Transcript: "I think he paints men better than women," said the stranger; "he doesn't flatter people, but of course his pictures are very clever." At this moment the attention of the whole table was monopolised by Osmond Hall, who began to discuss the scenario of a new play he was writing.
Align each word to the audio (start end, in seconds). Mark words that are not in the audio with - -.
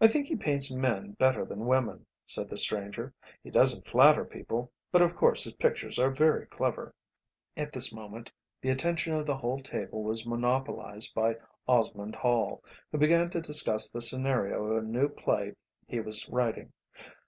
"I 0.00 0.06
think 0.06 0.28
he 0.28 0.36
paints 0.36 0.70
men 0.70 1.14
better 1.18 1.44
than 1.44 1.66
women," 1.66 2.06
said 2.24 2.48
the 2.48 2.56
stranger; 2.56 3.12
"he 3.42 3.50
doesn't 3.50 3.84
flatter 3.88 4.24
people, 4.24 4.70
but 4.92 5.02
of 5.02 5.16
course 5.16 5.42
his 5.42 5.54
pictures 5.54 5.98
are 5.98 6.12
very 6.12 6.46
clever." 6.46 6.94
At 7.56 7.72
this 7.72 7.92
moment 7.92 8.30
the 8.60 8.68
attention 8.70 9.12
of 9.14 9.26
the 9.26 9.36
whole 9.38 9.58
table 9.60 10.04
was 10.04 10.24
monopolised 10.24 11.16
by 11.16 11.36
Osmond 11.66 12.14
Hall, 12.14 12.62
who 12.92 12.98
began 12.98 13.28
to 13.30 13.40
discuss 13.40 13.90
the 13.90 14.00
scenario 14.02 14.66
of 14.66 14.84
a 14.84 14.86
new 14.86 15.08
play 15.08 15.56
he 15.88 15.98
was 15.98 16.28
writing. 16.28 16.72